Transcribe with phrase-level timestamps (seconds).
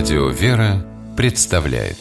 [0.00, 0.82] Радио «Вера»
[1.14, 1.98] представляет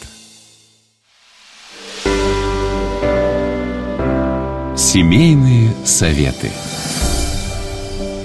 [4.78, 6.49] Семейные советы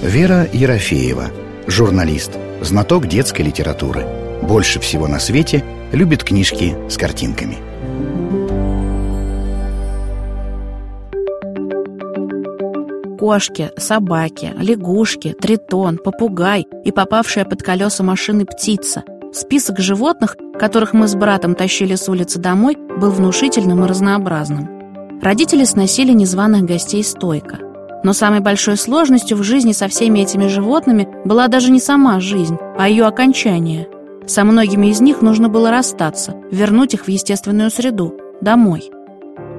[0.01, 1.25] Вера Ерофеева,
[1.67, 4.07] журналист, знаток детской литературы.
[4.41, 5.61] Больше всего на свете
[5.91, 7.57] любит книжки с картинками.
[13.19, 19.03] Кошки, собаки, лягушки, тритон, попугай и попавшая под колеса машины птица.
[19.37, 25.19] Список животных, которых мы с братом тащили с улицы домой, был внушительным и разнообразным.
[25.21, 27.57] Родители сносили незваных гостей стойко.
[28.01, 32.57] Но самой большой сложностью в жизни со всеми этими животными была даже не сама жизнь,
[32.77, 33.89] а ее окончание.
[34.25, 38.89] Со многими из них нужно было расстаться, вернуть их в естественную среду, домой.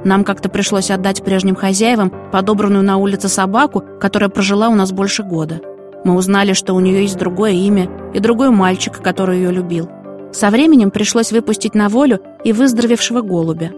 [0.07, 5.23] Нам как-то пришлось отдать прежним хозяевам подобранную на улице собаку, которая прожила у нас больше
[5.23, 5.61] года.
[6.07, 9.91] Мы узнали, что у нее есть другое имя и другой мальчик, который ее любил.
[10.33, 13.73] Со временем пришлось выпустить на волю и выздоровевшего голубя.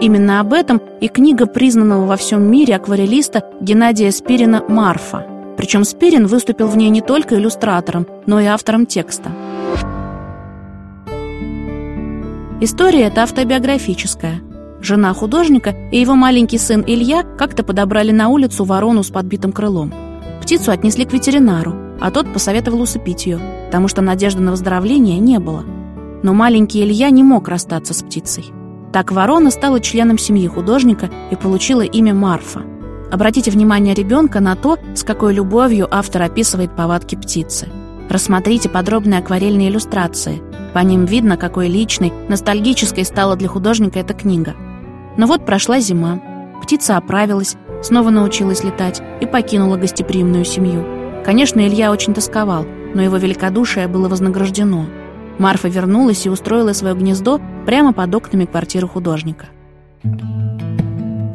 [0.00, 5.26] Именно об этом и книга признанного во всем мире акварелиста Геннадия Спирина «Марфа».
[5.56, 9.32] Причем Спирин выступил в ней не только иллюстратором, но и автором текста.
[12.60, 14.42] История эта автобиографическая–
[14.80, 20.03] Жена художника и его маленький сын Илья как-то подобрали на улицу ворону с подбитым крылом.
[20.42, 25.38] Птицу отнесли к ветеринару, а тот посоветовал усыпить ее, потому что надежды на выздоровление не
[25.38, 25.64] было.
[26.22, 28.52] Но маленький Илья не мог расстаться с птицей.
[28.92, 32.62] Так ворона стала членом семьи художника и получила имя Марфа.
[33.10, 37.68] Обратите внимание ребенка на то, с какой любовью автор описывает повадки птицы.
[38.08, 40.42] Рассмотрите подробные акварельные иллюстрации.
[40.72, 44.54] По ним видно, какой личной, ностальгической стала для художника эта книга–
[45.16, 46.20] но вот прошла зима.
[46.62, 50.84] Птица оправилась, снова научилась летать и покинула гостеприимную семью.
[51.24, 54.86] Конечно, Илья очень тосковал, но его великодушие было вознаграждено.
[55.38, 59.46] Марфа вернулась и устроила свое гнездо прямо под окнами квартиры художника.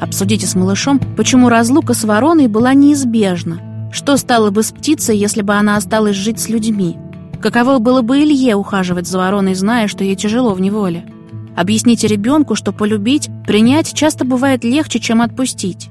[0.01, 3.89] Обсудите с малышом, почему разлука с вороной была неизбежна.
[3.91, 6.97] Что стало бы с птицей, если бы она осталась жить с людьми?
[7.41, 11.05] Каково было бы Илье ухаживать за вороной, зная, что ей тяжело в неволе?
[11.55, 15.89] Объясните ребенку, что полюбить, принять часто бывает легче, чем отпустить.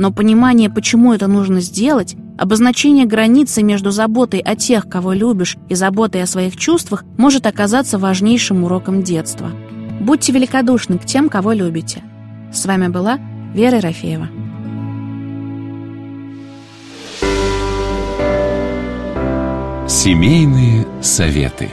[0.00, 5.74] Но понимание, почему это нужно сделать, обозначение границы между заботой о тех, кого любишь, и
[5.74, 9.50] заботой о своих чувствах может оказаться важнейшим уроком детства.
[10.00, 12.02] Будьте великодушны к тем, кого любите.
[12.50, 13.18] С вами была
[13.52, 14.30] Вера Рафеева.
[19.86, 21.68] Семейные советы.